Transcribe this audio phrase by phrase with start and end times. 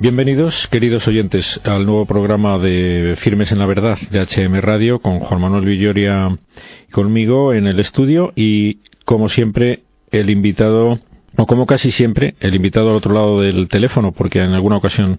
[0.00, 5.20] Bienvenidos, queridos oyentes, al nuevo programa de Firmes en la Verdad de HM Radio con
[5.20, 6.38] Juan Manuel Villoria
[6.90, 11.00] conmigo en el estudio y, como siempre, el invitado,
[11.36, 15.18] o como casi siempre, el invitado al otro lado del teléfono, porque en alguna ocasión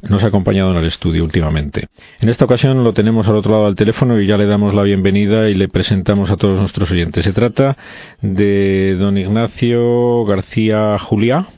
[0.00, 1.88] nos ha acompañado en el estudio últimamente.
[2.20, 4.84] En esta ocasión lo tenemos al otro lado del teléfono y ya le damos la
[4.84, 7.24] bienvenida y le presentamos a todos nuestros oyentes.
[7.24, 7.76] Se trata
[8.22, 11.48] de don Ignacio García Juliá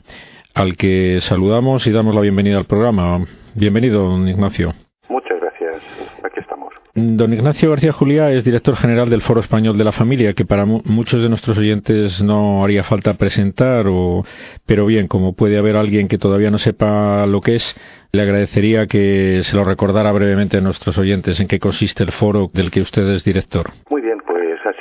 [0.53, 3.25] al que saludamos y damos la bienvenida al programa.
[3.55, 4.73] Bienvenido, don Ignacio.
[5.09, 5.81] Muchas gracias.
[6.23, 6.73] Aquí estamos.
[6.95, 10.65] Don Ignacio García Juliá es director general del Foro Español de la Familia, que para
[10.65, 14.23] muchos de nuestros oyentes no haría falta presentar, o,
[14.65, 17.75] pero bien, como puede haber alguien que todavía no sepa lo que es,
[18.11, 22.47] le agradecería que se lo recordara brevemente a nuestros oyentes en qué consiste el foro
[22.53, 23.71] del que usted es director.
[23.89, 24.32] Muy bien, pues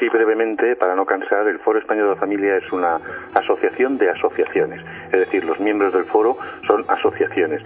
[0.02, 2.98] así brevemente, para no cansar, el Foro Español de la Familia es una
[3.34, 6.36] asociación de asociaciones, es decir, los miembros del foro
[6.66, 7.62] son asociaciones,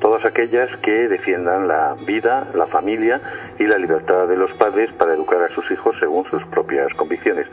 [0.00, 3.20] todas aquellas que defiendan la vida, la familia
[3.58, 7.46] y la libertad de los padres para educar a sus hijos según sus propias convicciones.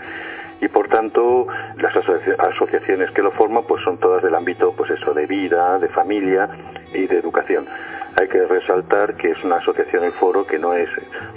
[0.62, 5.14] Y por tanto las asociaciones que lo forman pues son todas del ámbito pues eso
[5.14, 6.50] de vida, de familia
[6.94, 7.68] y de educación.
[8.16, 10.90] Hay que resaltar que es una asociación el foro que no es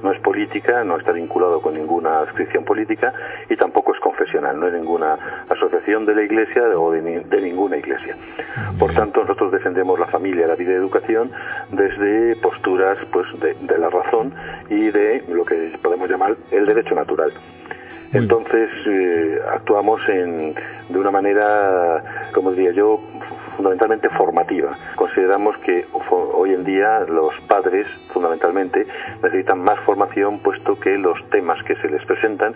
[0.02, 3.12] no es política, no está vinculado con ninguna adscripción política
[3.48, 8.16] y tampoco es confesional, no es ninguna asociación de la Iglesia o de, ninguna Iglesia.
[8.78, 11.30] Por tanto, nosotros defendemos la familia, la vida y la educación
[11.70, 14.34] desde posturas pues de, de la razón
[14.68, 17.32] y de lo que podemos llamar el derecho natural.
[18.12, 20.54] Entonces eh, actuamos en,
[20.88, 23.00] de una manera, como diría yo,
[23.56, 24.76] fundamentalmente formativa.
[24.96, 28.86] Consideramos que hoy en día los padres, fundamentalmente,
[29.22, 32.54] necesitan más formación, puesto que los temas que se les presentan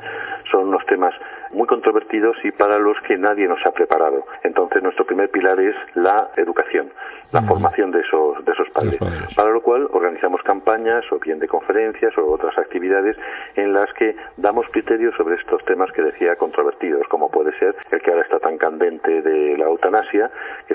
[0.51, 1.15] son unos temas
[1.53, 4.25] muy controvertidos y para los que nadie nos ha preparado.
[4.45, 6.93] Entonces, nuestro primer pilar es la educación,
[7.33, 8.99] la formación de esos, de esos padres,
[9.37, 13.17] Para lo cual organizamos campañas o bien de conferencias o otras actividades
[13.57, 18.01] en las que damos criterios sobre estos temas que decía controvertidos, como puede ser el
[18.01, 20.31] que ahora está tan candente de la eutanasia,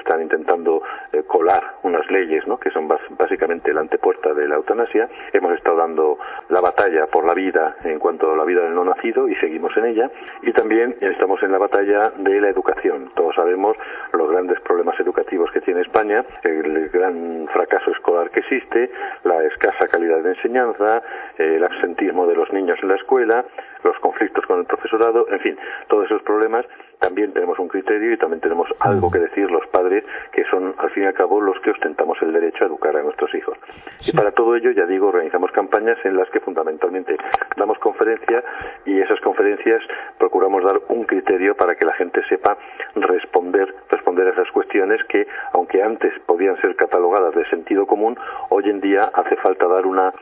[0.06, 2.60] están intentando eh, colar unas leyes ¿no?
[2.60, 5.10] que son básicamente la antepuerta de la eutanasia.
[5.34, 8.86] Hemos estado dando la batalla por la vida en cuanto a la vida del no
[8.86, 10.12] nacido y seguimos en ella.
[10.44, 13.12] Y también estamos en la batalla de la educación.
[13.16, 13.76] Todos sabemos
[14.14, 18.92] los grandes problemas educativos que tiene España, el gran fracaso escolar que existe,
[19.24, 21.02] la escasa calidad de enseñanza,
[21.40, 23.44] el absentismo de los niños en la escuela,
[23.86, 25.58] los conflictos con el profesorado, en fin,
[25.88, 26.66] todos esos problemas
[27.00, 30.90] también tenemos un criterio y también tenemos algo que decir los padres que son al
[30.92, 33.58] fin y al cabo los que ostentamos el derecho a educar a nuestros hijos.
[34.06, 37.16] Y para todo ello, ya digo, organizamos campañas en las que fundamentalmente
[37.58, 38.44] damos conferencias
[38.86, 39.84] y esas conferencias
[40.18, 42.58] procuramos dar un criterio para que la gente sepa
[42.96, 48.18] responder, responder a esas cuestiones que, aunque antes podían ser catalogadas de sentido común,
[48.50, 50.14] hoy en día hace falta dar una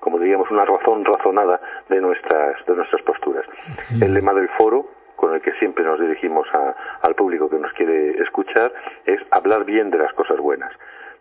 [0.00, 3.44] como diríamos, una razón razonada de nuestras, de nuestras posturas.
[4.00, 4.86] El lema del foro,
[5.16, 6.46] con el que siempre nos dirigimos
[7.02, 8.72] al público que nos quiere escuchar,
[9.04, 10.72] es hablar bien de las cosas buenas.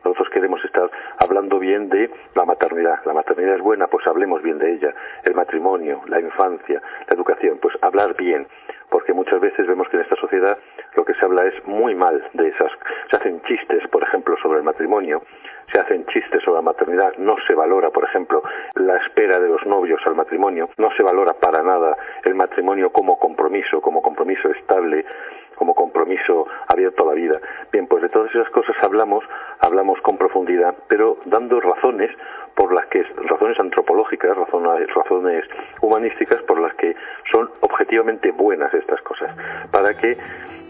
[0.04, 3.00] Nosotros queremos estar hablando bien de la maternidad.
[3.06, 4.94] La maternidad es buena, pues hablemos bien de ella.
[5.24, 8.48] El matrimonio, la infancia, la educación, pues hablar bien.
[8.90, 10.58] Porque muchas veces vemos que en esta sociedad
[10.96, 12.72] lo que se habla es muy mal de esas.
[13.10, 15.24] Se hacen chistes, por ejemplo, sobre el matrimonio,
[15.72, 18.42] se hacen chistes sobre la maternidad, no se valora, por ejemplo,
[18.76, 23.20] la espera de los novios al matrimonio, no se valora para nada el matrimonio como
[23.20, 25.06] compromiso, como compromiso estable,
[25.56, 27.40] como compromiso abierto a la vida.
[27.72, 29.24] Bien, pues de todas esas cosas hablamos,
[29.60, 32.12] hablamos con profundidad, pero dando razones
[32.56, 32.87] por las
[34.18, 35.44] antropológicas, razones, razones
[35.82, 36.96] humanísticas, por las que
[37.32, 39.36] son objetivamente buenas estas cosas,
[39.72, 40.18] para que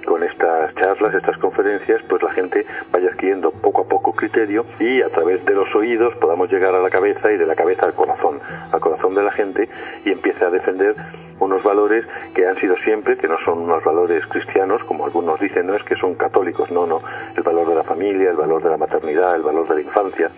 [0.05, 5.01] con estas charlas, estas conferencias, pues la gente vaya adquiriendo poco a poco criterio y
[5.01, 7.93] a través de los oídos podamos llegar a la cabeza y de la cabeza al
[7.93, 8.39] corazón,
[8.71, 9.67] al corazón de la gente
[10.05, 10.95] y empiece a defender
[11.39, 15.67] unos valores que han sido siempre, que no son unos valores cristianos, como algunos dicen,
[15.67, 17.01] no es que son católicos, no, no,
[17.35, 20.31] el valor de la familia, el valor de la maternidad, el valor de la infancia,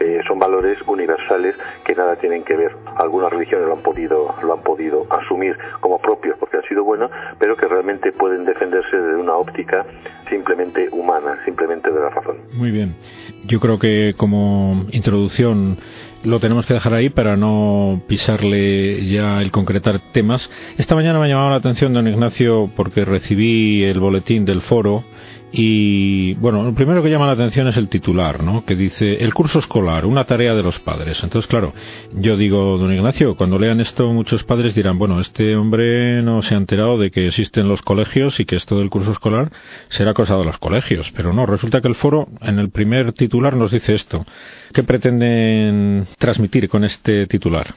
[0.00, 1.54] eh, son valores universales
[1.84, 2.74] que nada tienen que ver.
[2.96, 7.10] Algunas religiones lo han podido, lo han podido asumir como propios porque han sido buenos,
[7.38, 9.84] pero que realmente pueden defenderse desde una óptica
[10.28, 12.36] simplemente humana, simplemente de la razón.
[12.54, 12.96] Muy bien.
[13.44, 15.78] Yo creo que como introducción
[16.22, 20.50] lo tenemos que dejar ahí para no pisarle ya el concretar temas.
[20.78, 25.04] Esta mañana me ha llamado la atención don Ignacio porque recibí el boletín del foro
[25.52, 28.64] Y bueno, lo primero que llama la atención es el titular, ¿no?
[28.64, 31.22] Que dice el curso escolar, una tarea de los padres.
[31.24, 31.72] Entonces, claro,
[32.12, 36.54] yo digo, don Ignacio, cuando lean esto muchos padres dirán, bueno, este hombre no se
[36.54, 39.50] ha enterado de que existen los colegios y que esto del curso escolar
[39.88, 41.10] será cosa de los colegios.
[41.16, 44.24] Pero no, resulta que el foro en el primer titular nos dice esto.
[44.72, 47.74] ¿Qué pretenden transmitir con este titular?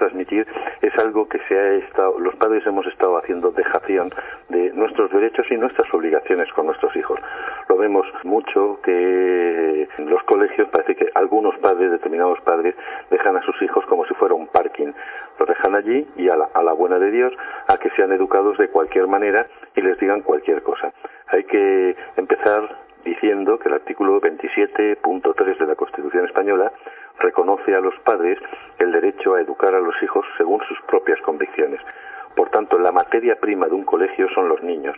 [0.00, 0.46] Transmitir
[0.80, 4.10] es algo que se ha estado, los padres hemos estado haciendo dejación
[4.48, 7.20] de nuestros derechos y nuestras obligaciones con nuestros hijos.
[7.68, 12.74] Lo vemos mucho que en los colegios parece que algunos padres, determinados padres,
[13.10, 14.92] dejan a sus hijos como si fuera un parking.
[15.38, 17.32] Los dejan allí y a la, a la buena de Dios
[17.68, 19.46] a que sean educados de cualquier manera
[19.76, 20.92] y les digan cualquier cosa.
[21.28, 26.72] Hay que empezar diciendo que el artículo 27.3 de la Constitución española
[27.20, 28.38] reconoce a los padres
[28.78, 31.80] el derecho a educar a los hijos según sus propias convicciones.
[32.34, 34.96] Por tanto, la materia prima de un colegio son los niños.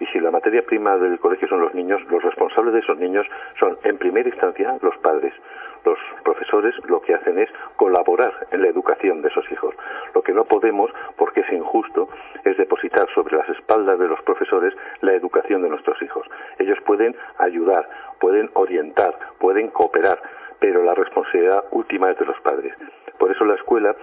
[0.00, 3.26] Y si la materia prima del colegio son los niños, los responsables de esos niños
[3.58, 5.34] son, en primera instancia, los padres.
[5.84, 9.74] Los profesores lo que hacen es colaborar en la educación de esos hijos.
[10.14, 12.08] Lo que no podemos, porque es injusto,
[12.44, 16.26] es depositar sobre las espaldas de los profesores la educación de nuestros hijos.
[16.58, 17.88] Ellos pueden ayudar,
[18.20, 20.20] pueden orientar, pueden cooperar,
[20.60, 22.74] pero la responsabilidad última es de los padres.
[23.18, 23.94] Por eso la escuela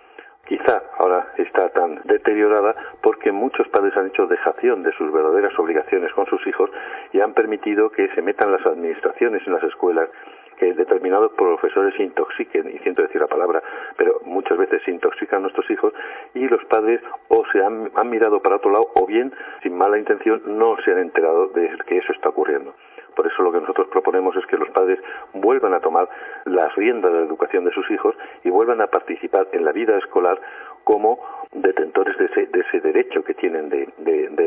[0.47, 6.13] quizá ahora está tan deteriorada porque muchos padres han hecho dejación de sus verdaderas obligaciones
[6.13, 6.69] con sus hijos
[7.13, 10.09] y han permitido que se metan las administraciones en las escuelas
[10.57, 13.61] que determinados profesores se intoxiquen, y siento decir la palabra,
[13.97, 15.93] pero muchas veces se intoxican nuestros hijos
[16.33, 19.97] y los padres o se han, han mirado para otro lado o bien, sin mala
[19.97, 22.73] intención, no se han enterado de que eso está ocurriendo.
[23.15, 24.99] Por eso lo que nosotros proponemos es que los padres
[25.33, 26.09] vuelvan a tomar
[26.45, 29.97] las riendas de la educación de sus hijos y vuelvan a participar en la vida
[29.97, 30.39] escolar
[30.83, 31.19] como
[31.51, 33.87] detentores de ese, derecho que tienen de,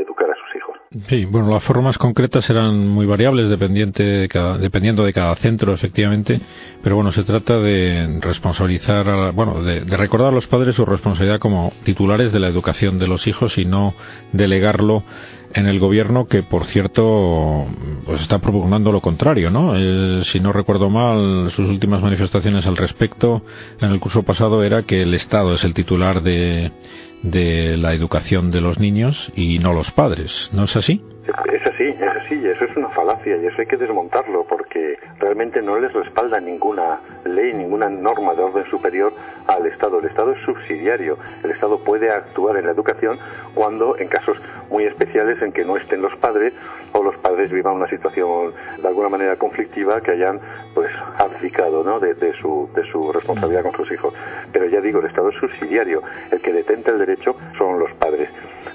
[0.00, 0.76] educar a sus hijos.
[1.08, 4.28] Sí, bueno, las formas concretas serán muy variables dependiente de
[4.60, 6.40] dependiendo de cada centro, efectivamente,
[6.82, 11.40] pero bueno, se trata de responsabilizar, bueno, de, de recordar a los padres su responsabilidad
[11.40, 13.94] como titulares de la educación de los hijos y no
[14.32, 15.02] delegarlo
[15.54, 17.66] en el gobierno que, por cierto,
[18.04, 19.74] pues está propugnando lo contrario, ¿no?
[19.76, 23.42] Eh, si no recuerdo mal, sus últimas manifestaciones al respecto
[23.80, 26.72] en el curso pasado era que el Estado es el titular de,
[27.22, 31.02] de la educación de los niños y no los padres, ¿no es así?
[31.28, 34.98] Es así, es así, y eso es una falacia y eso hay que desmontarlo porque
[35.18, 39.12] realmente no les respalda ninguna ley, ninguna norma de orden superior
[39.46, 39.98] al Estado.
[39.98, 43.18] El Estado es subsidiario, el Estado puede actuar en la educación
[43.54, 44.38] cuando en casos
[44.70, 46.54] muy especiales en que no estén los padres
[46.92, 50.40] o los padres vivan una situación de alguna manera conflictiva que hayan
[50.74, 52.00] pues abdicado ¿no?
[52.00, 54.14] de, su, de su responsabilidad con sus hijos.
[54.50, 58.30] Pero ya digo, el Estado es subsidiario, el que detenta el derecho son los padres.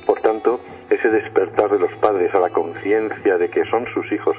[0.05, 0.59] Por tanto,
[0.89, 4.37] ese despertar de los padres a la conciencia de que son sus hijos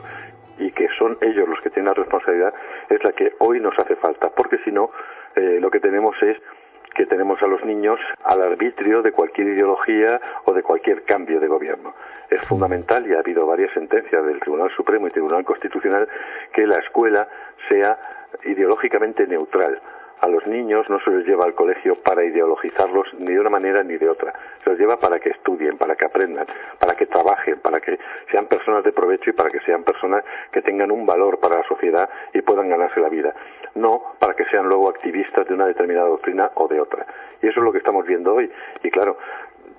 [0.59, 2.55] y que son ellos los que tienen la responsabilidad
[2.89, 4.91] es la que hoy nos hace falta, porque si no,
[5.35, 6.37] eh, lo que tenemos es
[6.95, 11.49] que tenemos a los niños al arbitrio de cualquier ideología o de cualquier cambio de
[11.49, 11.93] gobierno.
[12.31, 16.09] Es fundamental, y ha habido varias sentencias del Tribunal Supremo y Tribunal Constitucional,
[16.53, 17.27] que la escuela
[17.69, 17.99] sea
[18.45, 19.81] ideológicamente neutral
[20.25, 23.85] a los niños no se les lleva al colegio para ideologizarlos ni de una manera
[23.85, 24.33] ni de otra.
[24.65, 26.47] Se los lleva para que estudien, para que aprendan,
[26.79, 27.99] para que trabajen, para que
[28.31, 31.65] sean personas de provecho y para que sean personas que tengan un valor para la
[31.65, 33.35] sociedad y puedan ganarse la vida.
[33.75, 37.05] No para que sean luego activistas de una determinada doctrina o de otra.
[37.43, 38.51] Y eso es lo que estamos viendo hoy.
[38.83, 39.19] Y claro,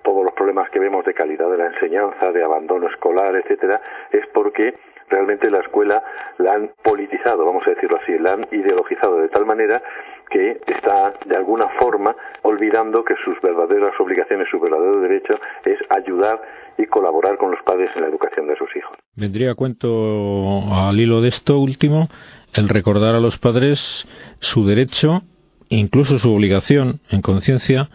[0.04, 4.28] todos los problemas que vemos de calidad de la enseñanza, de abandono escolar, etcétera, es
[4.28, 4.76] porque
[5.10, 6.04] realmente la escuela
[6.38, 9.82] la han politizado, vamos a decirlo así, la han ideologizado de tal manera
[10.30, 16.42] que está de alguna forma olvidando que sus verdaderas obligaciones, su verdadero derecho es ayudar
[16.78, 18.98] y colaborar con los padres en la educación de sus hijos.
[19.16, 22.10] Vendría a cuento al hilo de esto último
[22.54, 24.08] el recordar a los padres
[24.40, 25.24] su derecho,
[25.70, 27.90] incluso su obligación en conciencia,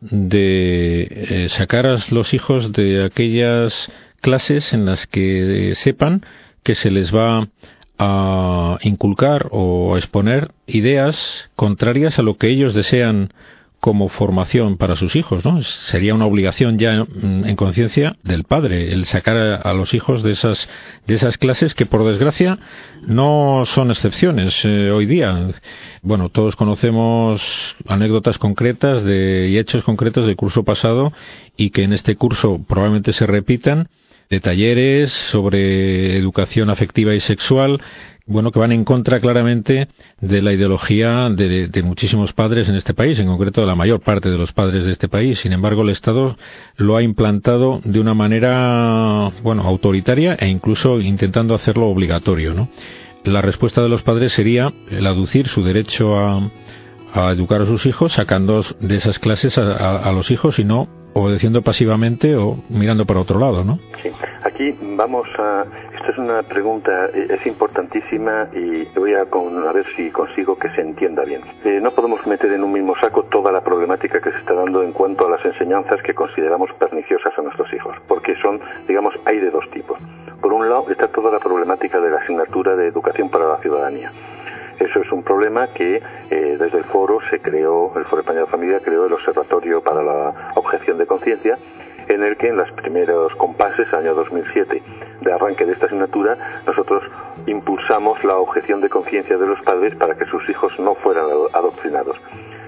[0.00, 6.22] de eh, sacar a los hijos de aquellas clases en las que sepan
[6.62, 7.48] que se les va
[7.98, 13.30] a inculcar o a exponer ideas contrarias a lo que ellos desean
[13.84, 15.60] como formación para sus hijos, ¿no?
[15.60, 20.70] Sería una obligación ya en, conciencia del padre el sacar a, los hijos de esas
[21.06, 22.58] de esas clases que por desgracia
[23.06, 25.50] no son excepciones eh, hoy día.
[26.00, 31.12] Bueno, todos conocemos anécdotas concretas de y hechos concretos del curso pasado
[31.54, 33.90] y que en este curso probablemente se repitan
[34.30, 37.80] de talleres sobre educación afectiva y sexual
[38.26, 39.88] bueno, que van en contra claramente
[40.20, 44.30] de la ideología de, muchísimos padres en este país, en concreto de la mayor parte
[44.30, 45.40] de los padres de este país.
[45.40, 46.36] Sin embargo, el Estado
[46.76, 52.70] lo ha implantado de una manera, bueno, autoritaria e incluso intentando hacerlo obligatorio, ¿no?
[53.24, 56.50] La respuesta de los padres sería el aducir su derecho a,
[57.32, 61.62] educar a sus hijos, sacando de esas clases a, a los hijos y no obedeciendo
[61.62, 63.78] pasivamente o mirando para otro lado, ¿no?
[64.02, 64.10] Sí,
[64.42, 65.64] aquí vamos a...
[65.94, 70.58] Esta es una pregunta, eh, es importantísima y voy a, con, a ver si consigo
[70.58, 71.40] que se entienda bien.
[71.64, 74.82] Eh, no podemos meter en un mismo saco toda la problemática que se está dando
[74.82, 79.38] en cuanto a las enseñanzas que consideramos perniciosas a nuestros hijos, porque son, digamos, hay
[79.38, 79.98] de dos tipos.
[80.42, 84.12] Por un lado está toda la problemática de la asignatura de educación para la ciudadanía
[84.78, 85.96] eso es un problema que
[86.30, 90.02] eh, desde el foro se creó, el Foro Español de Familia creó el Observatorio para
[90.02, 91.58] la Objeción de Conciencia,
[92.08, 94.82] en el que en los primeros compases, año 2007,
[95.20, 97.02] de arranque de esta asignatura, nosotros
[97.46, 102.16] impulsamos la objeción de conciencia de los padres para que sus hijos no fueran adoctrinados.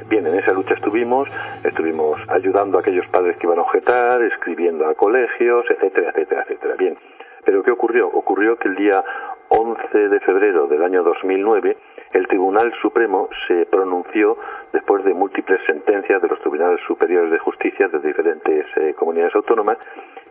[0.08, 1.28] Bien, en esa lucha estuvimos,
[1.64, 6.74] estuvimos ayudando a aquellos padres que iban a objetar, escribiendo a colegios, etcétera, etcétera, etcétera.
[6.78, 6.96] Bien,
[7.44, 8.08] pero ¿qué ocurrió?
[8.08, 9.02] Ocurrió que el día
[9.48, 11.76] 11 de febrero del año 2009,
[12.12, 14.36] el Tribunal Supremo se pronunció
[14.72, 19.78] después de múltiples sentencias de los Tribunales Superiores de Justicia de diferentes eh, comunidades autónomas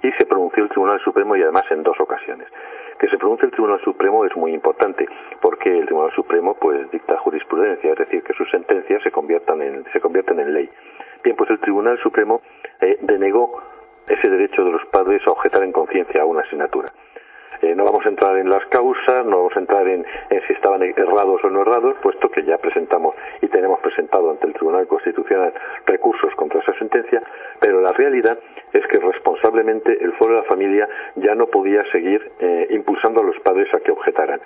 [0.01, 2.47] y se pronunció el Tribunal Supremo y además en dos ocasiones.
[2.99, 5.05] Que se pronuncie el Tribunal Supremo es muy importante
[5.41, 9.83] porque el Tribunal Supremo pues dicta jurisprudencia, es decir, que sus sentencias se conviertan en,
[9.91, 10.69] se convierten en ley.
[11.23, 12.41] Bien, pues el Tribunal Supremo
[12.81, 13.61] eh, denegó
[14.07, 16.91] ese derecho de los padres a objetar en conciencia a una asignatura.
[17.61, 20.05] Eh, no vamos a entrar en las causas, no vamos a entrar en,
[20.47, 24.53] si estaban errados o no errados, puesto que ya presentamos y tenemos presentado ante el
[24.53, 25.53] Tribunal Constitucional
[25.85, 27.21] recursos contra esa sentencia,
[27.59, 28.37] pero la realidad
[28.73, 33.23] es que responsablemente el Foro de la Familia ya no podía seguir eh, impulsando a
[33.23, 34.41] los padres a que objetaran.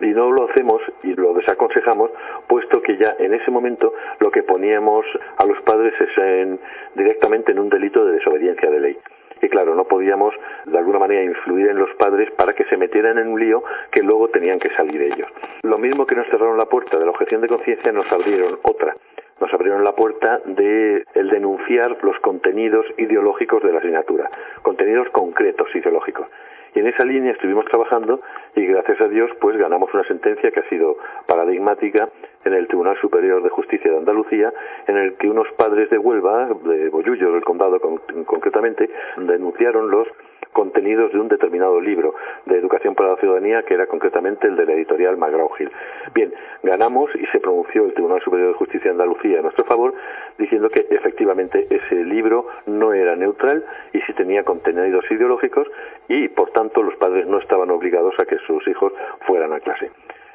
[0.00, 2.10] Y no lo hacemos y lo desaconsejamos
[2.46, 5.04] puesto que ya en ese momento lo que poníamos
[5.36, 6.58] a los padres es
[6.94, 8.98] directamente en un delito de desobediencia de ley
[9.42, 10.34] y claro, no podíamos
[10.66, 14.02] de alguna manera influir en los padres para que se metieran en un lío que
[14.02, 15.28] luego tenían que salir ellos.
[15.62, 18.96] Lo mismo que nos cerraron la puerta de la objeción de conciencia, nos abrieron otra.
[19.40, 24.30] Nos abrieron la puerta de el denunciar los contenidos ideológicos de la asignatura,
[24.62, 26.26] contenidos concretos ideológicos.
[26.74, 28.20] Y en esa línea estuvimos trabajando
[28.54, 30.96] y gracias a Dios pues ganamos una sentencia que ha sido
[31.26, 32.08] paradigmática
[32.44, 34.52] en el Tribunal Superior de Justicia de Andalucía,
[34.86, 37.80] en el que unos padres de Huelva, de Boyullo, del condado
[38.24, 40.08] concretamente, denunciaron los
[40.52, 42.14] contenidos de un determinado libro
[42.46, 45.70] de educación para la ciudadanía, que era concretamente el de la editorial Magrau Gil.
[46.14, 49.94] Bien, ganamos y se pronunció el Tribunal Superior de Justicia de Andalucía a nuestro favor,
[50.38, 55.68] diciendo que efectivamente ese libro no era neutral y si tenía contenidos ideológicos
[56.08, 58.92] y, por tanto, los padres no estaban obligados a que sus hijos
[59.26, 59.90] fueran a clase.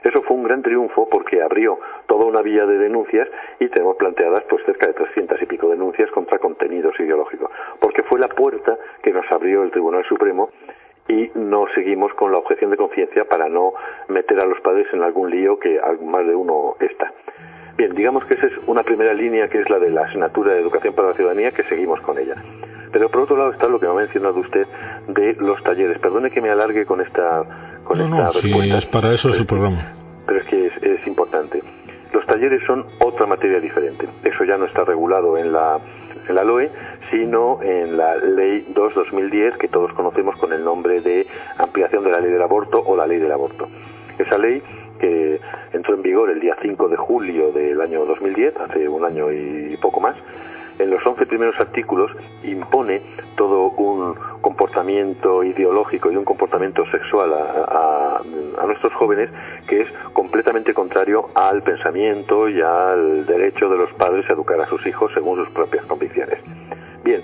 [0.06, 3.28] Eso fue un gran triunfo porque abrió toda una vía de denuncias
[3.60, 8.20] y tenemos planteadas pues cerca de 300 y pico denuncias contra contenidos ideológicos, porque fue
[8.20, 10.52] la puerta que nos abrió el Tribunal Supremo
[11.08, 13.74] y no seguimos con la objeción de conciencia para no
[14.08, 17.12] meter a los padres en algún lío que más de uno está.
[17.76, 20.62] Bien, digamos que esa es una primera línea que es la de la asignatura de
[20.62, 22.36] educación para la ciudadanía que seguimos con ella.
[22.92, 24.68] Pero por otro lado está lo que me ha mencionado usted
[25.08, 26.00] de los talleres.
[26.00, 27.44] Perdone que me alargue con esta
[27.84, 28.30] con no, no,
[28.78, 29.95] es para eso es el programa.
[30.26, 31.62] Pero es que es, importante.
[32.12, 34.08] Los talleres son otra materia diferente.
[34.24, 35.80] Eso ya no está regulado en la,
[36.28, 36.72] en la LOE,
[37.12, 41.28] sino en la Ley 2-2010, que todos conocemos con el nombre de
[41.58, 43.68] ampliación de la ley del aborto o la ley del aborto.
[44.18, 44.62] Esa ley
[45.00, 45.40] que
[45.74, 49.78] entró en vigor el día 5 de julio del año 2010, hace un año y
[49.82, 50.16] poco más,
[50.80, 52.12] en los 11 primeros artículos
[52.44, 53.02] impone
[53.36, 58.22] todo un comportamiento ideológico y un comportamiento sexual a,
[58.66, 59.30] nuestros jóvenes
[59.68, 64.68] que es completamente contrario al pensamiento y al derecho de los padres a educar a
[64.68, 66.40] sus hijos según sus propias convicciones.
[67.04, 67.22] Bien,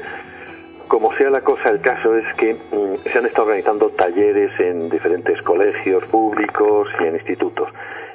[0.87, 4.89] como sea la cosa, el caso es que mm, se han estado organizando talleres en
[4.89, 7.69] diferentes colegios públicos y en institutos.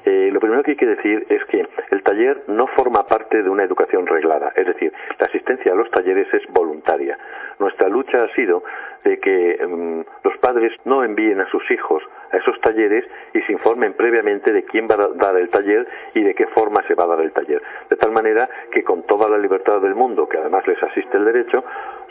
[0.09, 3.51] Eh, lo primero que hay que decir es que el taller no forma parte de
[3.51, 7.19] una educación reglada, es decir, la asistencia a los talleres es voluntaria.
[7.59, 8.63] Nuestra lucha ha sido
[9.03, 13.53] de que mm, los padres no envíen a sus hijos a esos talleres y se
[13.53, 17.03] informen previamente de quién va a dar el taller y de qué forma se va
[17.03, 17.61] a dar el taller.
[17.91, 21.25] De tal manera que con toda la libertad del mundo, que además les asiste el
[21.25, 21.65] derecho,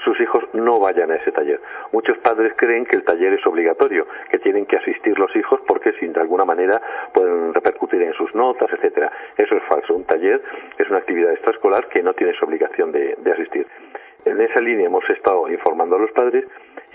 [0.05, 1.59] sus hijos no vayan a ese taller.
[1.91, 5.91] Muchos padres creen que el taller es obligatorio, que tienen que asistir los hijos porque
[6.00, 6.81] si de alguna manera
[7.13, 9.12] pueden repercutir en sus notas, etcétera.
[9.35, 9.95] Eso es falso.
[9.95, 10.41] Un taller
[10.77, 13.67] es una actividad extraescolar que no tienes obligación de, de asistir.
[14.25, 16.45] En esa línea hemos estado informando a los padres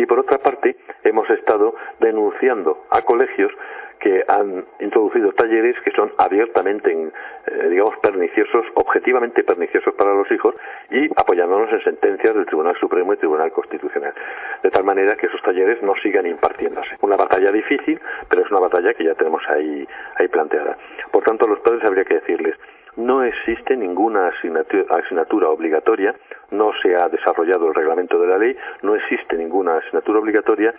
[0.00, 3.52] y por otra parte hemos estado denunciando a colegios
[3.99, 10.54] que han introducido talleres que son abiertamente, eh, digamos, perniciosos, objetivamente perniciosos para los hijos
[10.90, 14.14] y apoyándonos en sentencias del Tribunal Supremo y Tribunal Constitucional.
[14.62, 16.97] De tal manera que esos talleres no sigan impartiéndose.
[17.02, 20.78] Una batalla difícil, pero es una batalla que ya tenemos ahí, ahí planteada.
[21.12, 22.57] Por tanto, a los padres habría que decirles,
[22.97, 26.15] no existe ninguna asignatura, obligatoria,
[26.51, 30.75] no se ha desarrollado el reglamento de la ley, no existe ninguna asignatura obligatoria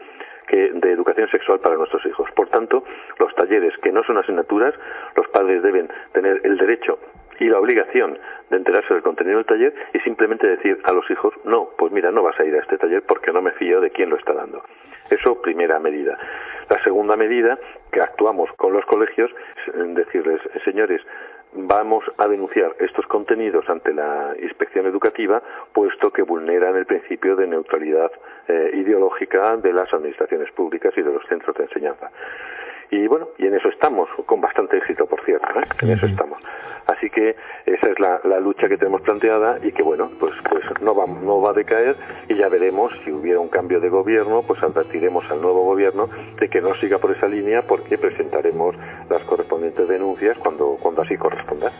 [0.49, 2.29] de educación sexual para nuestros hijos.
[2.35, 2.83] Por tanto,
[3.19, 4.73] los talleres que no son asignaturas,
[5.15, 6.99] los padres deben tener el derecho
[7.39, 11.33] y la obligación de enterarse del contenido del taller y simplemente decir a los hijos,
[11.45, 13.91] no, pues mira, no vas a ir a este taller porque no me fío de
[13.91, 14.61] quién lo está dando.
[15.09, 16.17] Eso, primera medida.
[16.69, 17.57] La segunda medida,
[17.91, 19.31] que actuamos con los colegios,
[19.67, 21.01] es decirles, señores,
[21.53, 25.41] vamos a denunciar estos contenidos ante la inspección educativa,
[25.73, 28.11] puesto que vulneran el principio de neutralidad
[28.47, 32.09] eh, ideológica de las administraciones públicas y de los centros de enseñanza.
[32.91, 35.63] Y bueno, y en eso estamos, con bastante éxito, por cierto, ¿eh?
[35.81, 36.39] en eso estamos.
[36.87, 40.93] Así que esa es la, lucha que tenemos planteada y que bueno, pues, pues no,
[40.93, 41.95] va, no va a decaer
[42.27, 46.49] y ya veremos si hubiera un cambio de gobierno, pues advertiremos al nuevo gobierno de
[46.49, 48.75] que no siga por esa línea porque presentaremos
[49.09, 51.71] las correspondientes denuncias cuando, cuando así corresponda.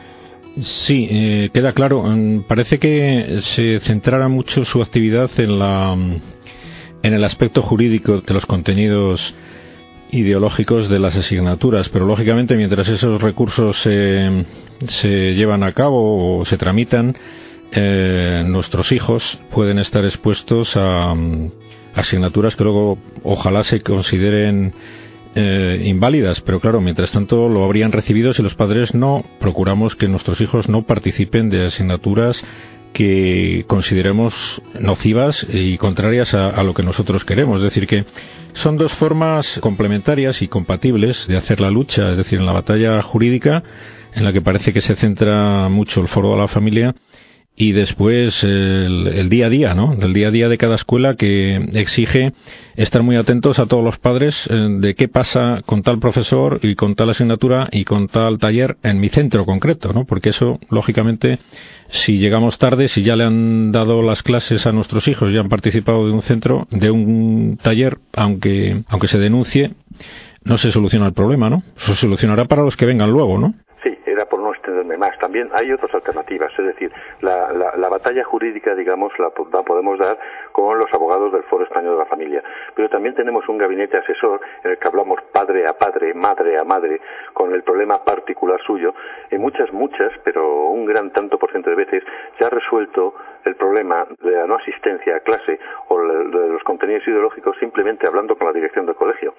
[0.61, 2.03] Sí, eh, queda claro.
[2.03, 5.97] Mm, parece que se centrará mucho su actividad en la
[7.03, 9.35] en el aspecto jurídico de los contenidos
[10.11, 14.45] ideológicos de las asignaturas, pero lógicamente mientras esos recursos se
[15.35, 17.15] llevan a cabo o se tramitan,
[17.73, 21.51] eh, nuestros hijos pueden estar expuestos a mm,
[21.95, 24.73] asignaturas que luego ojalá se consideren
[25.35, 29.23] eh, inválidas, pero claro, mientras tanto lo habrían recibido si los padres no.
[29.39, 32.43] Procuramos que nuestros hijos no participen de asignaturas
[32.93, 37.57] que consideremos nocivas y contrarias a, lo que nosotros queremos.
[37.57, 38.05] Es decir, que
[38.53, 43.01] son dos formas complementarias y compatibles de hacer la lucha, es decir, en la batalla
[43.01, 43.63] jurídica,
[44.13, 46.95] en la que parece que se centra mucho el foro de la familia,
[47.55, 49.93] y después el, día a día, ¿no?
[49.93, 52.33] El día a día de cada escuela que exige
[52.75, 56.75] estar muy atentos a todos los padres eh, de qué pasa con tal profesor y
[56.75, 60.05] con tal asignatura y con tal taller en mi centro concreto, ¿no?
[60.05, 61.39] Porque eso, lógicamente,
[61.89, 65.49] si llegamos tarde, si ya le han dado las clases a nuestros hijos, ya han
[65.49, 69.73] participado de un centro, de un taller, aunque, aunque se denuncie,
[70.43, 71.63] no se soluciona el problema, ¿no?
[71.75, 73.53] Se solucionará para los que vengan luego, ¿no?
[74.83, 75.17] Más.
[75.19, 76.91] También hay otras alternativas, es decir,
[77.21, 80.17] la, la, batalla jurídica, digamos, la, podemos dar
[80.51, 82.43] con los abogados del Foro Español de la Familia.
[82.75, 86.63] Pero también tenemos un gabinete asesor en el que hablamos padre a padre, madre a
[86.63, 87.01] madre,
[87.33, 88.93] con el problema particular suyo.
[89.29, 92.03] Y muchas, muchas, pero un gran tanto por ciento de veces,
[92.37, 93.15] se ha resuelto
[93.45, 98.35] el problema de la no asistencia a clase o de los contenidos ideológicos simplemente hablando
[98.35, 99.30] con la dirección del colegio.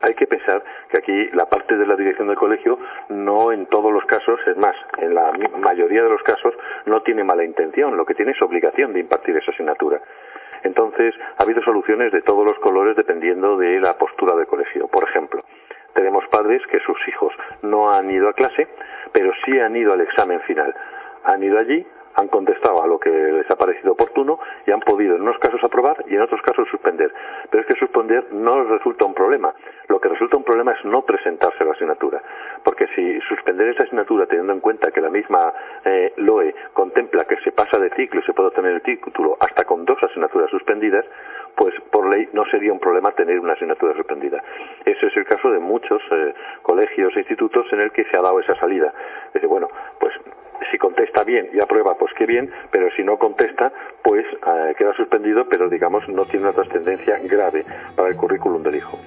[0.00, 2.78] Hay que pensar que aquí la parte de la dirección del colegio
[3.10, 6.54] no en todos los casos, es más, en la mayoría de los casos
[6.86, 10.00] no tiene mala intención, lo que tiene es obligación de impartir esa asignatura.
[10.62, 14.88] Entonces, ha habido soluciones de todos los colores dependiendo de la postura del colegio.
[14.88, 15.42] Por ejemplo,
[15.94, 17.32] tenemos padres que sus hijos
[17.62, 18.68] no han ido a clase,
[19.12, 20.74] pero sí han ido al examen final.
[21.24, 25.16] Han ido allí, han contestado a lo que les ha parecido oportuno y han podido
[25.16, 27.12] en unos casos aprobar y en otros casos suspender.
[27.50, 29.54] Pero es que suspender no resulta un problema.
[29.88, 32.22] Lo que resulta un problema es no presentarse la asignatura.
[32.64, 35.52] Porque si suspender esa asignatura teniendo en cuenta que la misma
[35.84, 39.64] eh, LOE contempla que se pasa de ciclo y se puede obtener el título hasta
[39.64, 41.04] con dos asignaturas suspendidas,
[41.56, 44.42] pues por ley no sería un problema tener una asignatura suspendida.
[44.84, 48.22] Ese es el caso de muchos eh, colegios e institutos en el que se ha
[48.22, 48.92] dado esa salida.
[49.34, 49.68] Dice, bueno,
[49.98, 50.14] pues
[50.70, 54.94] si contesta bien y aprueba, pues qué bien, pero si no contesta, pues eh, queda
[54.94, 57.64] suspendido, pero digamos no tiene una trascendencia grave
[57.96, 58.98] para el currículum del hijo.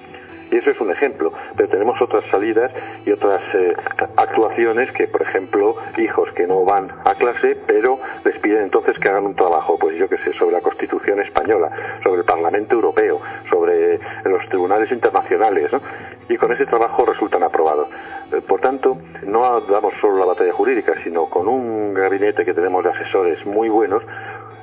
[0.50, 2.70] Y eso es un ejemplo, pero tenemos otras salidas
[3.04, 3.74] y otras eh,
[4.16, 9.08] actuaciones que, por ejemplo, hijos que no van a clase, pero les piden entonces que
[9.08, 11.70] hagan un trabajo, pues yo qué sé, sobre la Constitución española,
[12.04, 15.80] sobre el Parlamento Europeo, sobre los tribunales internacionales, ¿no?
[16.28, 17.88] y con ese trabajo resultan aprobados.
[18.32, 22.84] Eh, por tanto, no damos solo la batalla jurídica, sino con un gabinete que tenemos
[22.84, 24.02] de asesores muy buenos,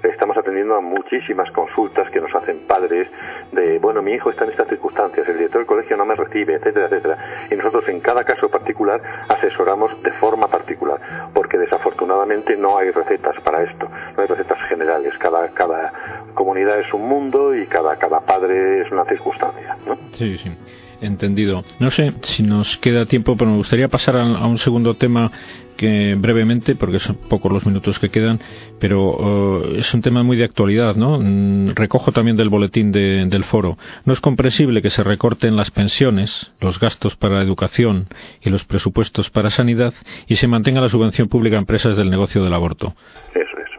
[0.10, 3.08] estamos atendiendo a muchísimas consultas que nos hacen padres
[3.52, 6.56] de, bueno, mi hijo está en estas circunstancias, el director del colegio no me recibe,
[6.56, 7.47] etcétera, etcétera.
[7.52, 11.00] Y nosotros en cada caso particular asesoramos de forma particular,
[11.34, 15.13] porque desafortunadamente no hay recetas para esto, no hay recetas generales.
[15.19, 15.91] cada, cada
[16.34, 19.78] comunidad es un mundo y cada, cada padre es una circunstancia.
[19.86, 19.95] ¿no?
[20.13, 20.58] Sí, sí.
[21.02, 21.64] Entendido.
[21.80, 25.32] No sé si nos queda tiempo, pero me gustaría pasar a, un segundo tema
[25.76, 28.40] que brevemente, porque son pocos los minutos que quedan,
[28.80, 31.18] pero uh, es un tema muy de actualidad, ¿no?
[31.20, 33.80] Mm, recojo también del boletín del foro.
[34.06, 38.06] No es comprensible que se recorten las pensiones, los gastos para la educación
[38.42, 39.96] y los presupuestos para sanidad
[40.28, 42.94] y se mantenga la subvención pública a empresas del negocio del aborto.
[43.34, 43.72] Eso es.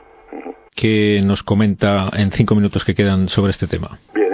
[0.74, 3.98] ¿Qué nos comenta en cinco minutos que quedan sobre este tema?
[4.12, 4.31] Bien,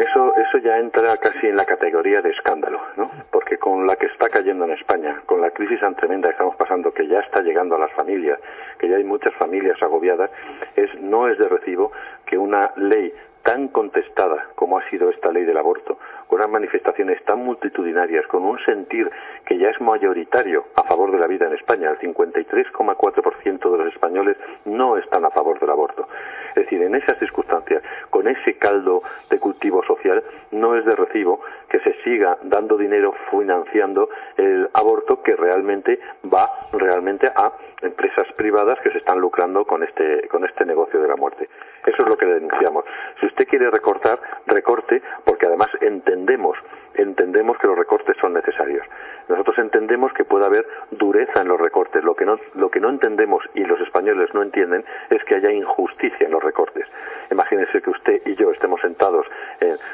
[0.69, 3.11] ya entra casi en la categoría de escándalo, ¿no?
[3.31, 6.57] Porque con la que está cayendo en España, con la crisis tan tremenda que estamos
[6.57, 8.39] pasando, que ya está llegando a las familias,
[8.79, 10.31] que ya hay muchas familias agobiadas,
[10.77, 11.91] es no es de recibo
[12.27, 17.25] que una ley tan contestada como ha sido esta ley del aborto, con unas manifestaciones
[17.25, 19.11] tan multitudinarias, con un sentir
[19.45, 23.93] que ya es mayoritario a favor de la vida en España, el 53,4% de los
[23.93, 24.37] españoles
[24.67, 26.07] no están a favor del aborto.
[26.51, 31.41] Es decir, en esas circunstancias, con ese caldo de cultivo social, no es de recibo
[31.69, 35.99] que se siga dando dinero financiando el aborto que realmente
[36.33, 37.53] va realmente a
[37.83, 41.49] empresas privadas que se están lucrando con este, con este negocio de la muerte.
[41.87, 42.85] Eso es lo que denunciamos.
[43.21, 46.59] Si usted quiere recortar, recorte, porque además entendemos,
[46.95, 48.87] entendemos que los recortes son necesarios.
[49.29, 52.03] Nosotros entendemos que puede haber dureza en los recortes.
[52.03, 55.53] Lo que no, lo que no entendemos y los españoles no entienden es que haya
[55.53, 56.87] injusticia en los recortes.
[57.31, 59.27] Imagínese que usted y yo estemos sentados,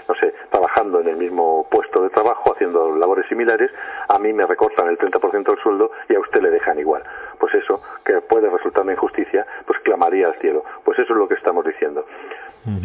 [0.08, 3.72] no sé, trabajando en el mismo puesto de trabajo, haciendo labores similares,
[4.08, 7.02] a mí me recortan el 30% del sueldo y a usted le dejan igual.
[7.38, 10.64] Pues eso, que puede resultar una injusticia, pues clamaría al cielo.
[10.84, 12.06] Pues eso es lo que estamos diciendo.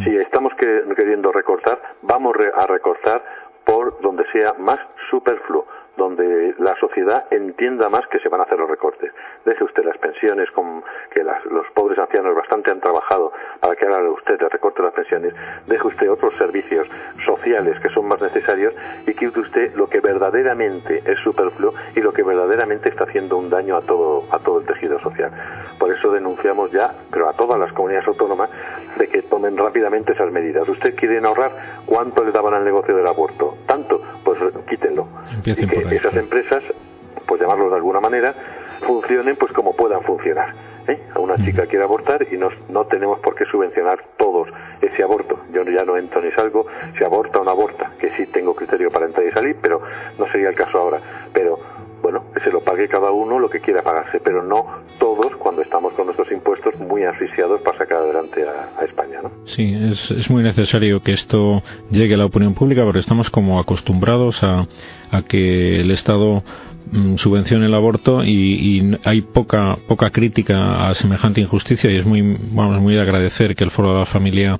[0.03, 3.23] Si estamos queriendo recortar, vamos a recortar
[3.69, 4.79] por donde sea más
[5.11, 5.67] superfluo
[5.99, 9.11] donde la sociedad entienda más que se van a hacer los recortes.
[9.45, 14.09] Deje usted las pensiones, con, que los pobres ancianos bastante han trabajado para que haga
[14.09, 15.33] usted el recorte de las pensiones.
[15.67, 16.87] Deje usted otros servicios
[17.25, 18.73] sociales que son más necesarios
[19.05, 23.49] y quite usted lo que verdaderamente es superfluo y lo que verdaderamente está haciendo un
[23.49, 25.31] daño a todo, a todo el tejido social.
[25.77, 28.49] Por eso denunciamos ya, pero a todas las comunidades autónomas,
[28.97, 30.67] de que tomen rápidamente esas medidas.
[30.67, 31.51] ¿Usted quiere ahorrar?
[31.85, 33.57] ¿Cuánto le daban al negocio del aborto?
[33.79, 34.01] ¿Tanto?
[34.23, 34.37] Pues
[34.69, 35.07] quítenlo
[35.45, 36.63] esas empresas,
[37.25, 38.33] pues llamarlo de alguna manera,
[38.85, 40.53] funcionen pues como puedan funcionar.
[40.87, 40.99] ¿eh?
[41.15, 44.49] A una chica quiere abortar y no, no tenemos por qué subvencionar todos
[44.81, 45.39] ese aborto.
[45.53, 46.65] Yo ya no entro ni salgo
[46.97, 49.81] si aborta o no aborta, que sí tengo criterio para entrar y salir, pero
[50.17, 50.99] no sería el caso ahora.
[51.33, 51.59] Pero
[52.11, 54.65] bueno, que se lo pague cada uno lo que quiera pagarse, pero no
[54.99, 59.19] todos cuando estamos con nuestros impuestos muy asfixiados para sacar adelante a, España.
[59.21, 59.31] ¿no?
[59.45, 63.59] Sí, es, es, muy necesario que esto llegue a la opinión pública porque estamos como
[63.59, 64.67] acostumbrados a,
[65.11, 66.43] a que el Estado
[66.91, 72.21] mm, subvencione el aborto y, hay poca poca crítica a semejante injusticia y es muy
[72.21, 74.59] vamos muy de agradecer que el Foro de la Familia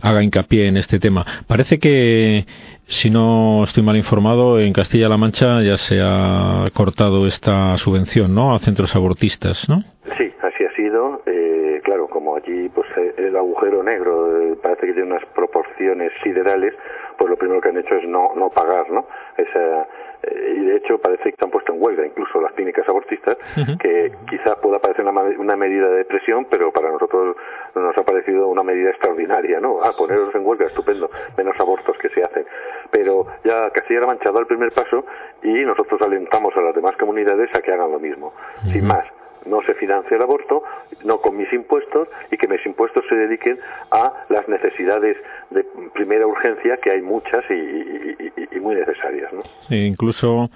[0.00, 1.24] haga hincapié en este tema.
[1.46, 2.44] Parece que
[2.86, 8.54] si no estoy mal informado, en Castilla-La Mancha ya se ha cortado esta subvención, ¿no?
[8.54, 9.82] A centros abortistas, ¿no?
[10.16, 11.22] Sí, así ha sido.
[11.26, 16.12] Eh, claro, como allí pues eh, el agujero negro eh, parece que tiene unas proporciones
[16.22, 16.74] siderales,
[17.18, 19.06] pues lo primero que han hecho es no, no pagar, ¿no?
[19.36, 19.86] Esa,
[20.32, 23.36] y de hecho parece que han puesto en huelga incluso las clínicas abortistas,
[23.80, 27.36] que quizás pueda parecer una, una, medida de presión, pero para nosotros
[27.74, 29.82] nos ha parecido una medida extraordinaria, ¿no?
[29.82, 32.46] Ah, ponerlos en huelga, estupendo, menos abortos que se hacen.
[32.90, 35.04] Pero ya Castilla-La Mancha el primer paso
[35.42, 38.32] y nosotros alentamos a las demás comunidades a que hagan lo mismo,
[38.72, 39.04] sin más
[39.48, 40.62] no se financie el aborto,
[41.04, 43.58] no con mis impuestos, y que mis impuestos se dediquen
[43.90, 45.16] a las necesidades
[45.50, 49.32] de primera urgencia, que hay muchas y, muy necesarias.
[49.32, 49.42] ¿no?
[49.74, 50.50] incluso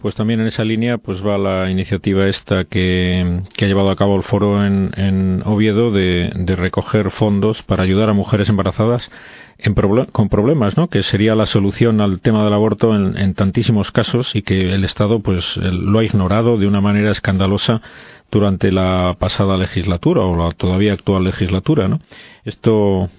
[0.00, 4.16] pues también en esa línea pues va la iniciativa esta que, ha llevado a cabo
[4.16, 9.10] el foro en, Oviedo de, recoger fondos para ayudar a mujeres embarazadas
[9.58, 9.74] en
[10.12, 10.88] con problemas, ¿no?
[10.88, 14.84] Que sería la solución al tema del aborto en, en tantísimos casos y que el
[14.84, 17.82] Estado pues lo ha ignorado de una manera escandalosa
[18.30, 22.00] durante la pasada legislatura o la todavía actual legislatura, ¿no?
[22.44, 23.10] Esto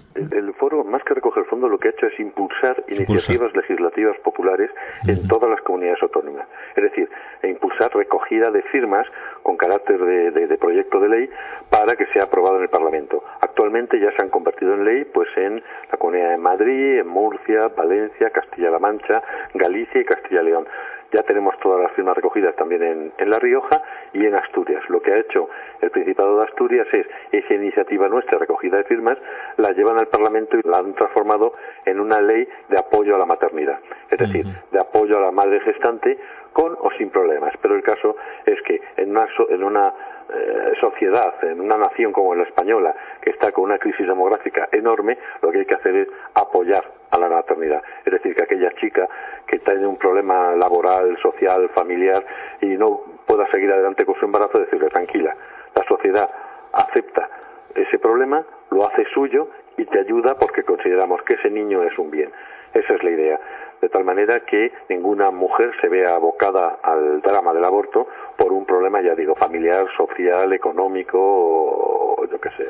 [0.70, 4.70] foro, más que recoger fondos, lo que ha hecho es impulsar iniciativas legislativas populares
[5.06, 6.46] en todas las comunidades autónomas.
[6.76, 7.08] Es decir,
[7.42, 9.06] e impulsar recogida de firmas
[9.42, 11.30] con carácter de, proyecto de ley
[11.70, 13.22] para que sea aprobado en el Parlamento.
[13.40, 17.68] Actualmente ya se han convertido en ley pues en la Comunidad de Madrid, en Murcia,
[17.68, 19.22] Valencia, Castilla-La Mancha,
[19.54, 20.66] Galicia y Castilla-León
[21.12, 24.82] ya tenemos todas las firmas recogidas también en, en, La Rioja y en Asturias.
[24.88, 25.48] Lo que ha hecho
[25.80, 29.18] el Principado de Asturias es esa iniciativa nuestra, recogida de firmas,
[29.56, 33.26] la llevan al Parlamento y la han transformado en una ley de apoyo a la
[33.26, 36.18] maternidad, es decir, de apoyo a la madre gestante
[36.52, 37.54] con o sin problemas.
[37.60, 39.92] Pero el caso es que en una, en una
[40.32, 45.18] eh, sociedad, en una nación como la española, que está con una crisis demográfica enorme,
[45.42, 47.82] lo que hay que hacer es apoyar a la maternidad.
[48.04, 49.08] Es decir, que aquella chica
[49.46, 52.24] que tiene un problema laboral, social, familiar
[52.60, 55.34] y no pueda seguir adelante con su embarazo, decirle tranquila,
[55.74, 56.30] la sociedad
[56.72, 57.28] acepta
[57.74, 62.10] ese problema, lo hace suyo y te ayuda porque consideramos que ese niño es un
[62.10, 62.30] bien.
[62.74, 63.40] Esa es la idea
[63.80, 68.06] de tal manera que ninguna mujer se vea abocada al drama del aborto
[68.50, 72.64] por un problema, ya digo, familiar, social, económico, o yo qué sé,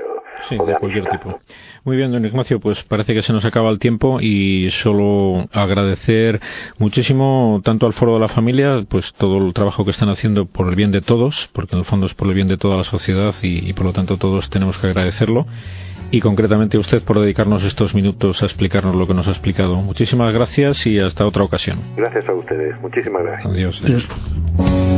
[0.48, 1.40] sí, de, cualquier tipo.
[1.84, 6.40] Muy bien, don Ignacio, pues parece que se nos acaba el tiempo y solo agradecer
[6.78, 10.68] muchísimo tanto al Foro de la Familia, pues todo el trabajo que están haciendo por
[10.68, 12.84] el bien de todos, porque en el fondo es por el bien de toda la
[12.84, 15.46] sociedad y, y por lo tanto todos tenemos que agradecerlo
[16.10, 19.76] y concretamente a usted por dedicarnos estos minutos a explicarnos lo que nos ha explicado.
[19.76, 21.78] Muchísimas gracias y hasta otra ocasión.
[21.96, 22.80] Gracias a ustedes.
[22.80, 23.52] Muchísimas gracias.
[23.52, 24.89] Adiós.